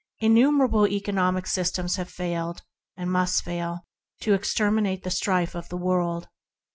[0.17, 2.63] Innumerable economic systems have failed,
[2.97, 3.85] and must fail,
[4.21, 6.27] to extirpate the strife of the world.